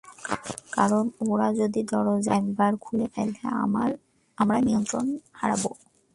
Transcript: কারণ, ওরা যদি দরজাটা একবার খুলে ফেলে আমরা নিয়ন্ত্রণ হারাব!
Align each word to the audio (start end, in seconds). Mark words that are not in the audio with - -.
কারণ, 0.73 1.03
ওরা 1.23 1.47
যদি 1.59 1.79
দরজাটা 1.91 2.31
একবার 2.39 2.71
খুলে 2.83 3.07
ফেলে 3.13 3.39
আমরা 4.37 4.57
নিয়ন্ত্রণ 4.67 5.05
হারাব! 5.39 5.63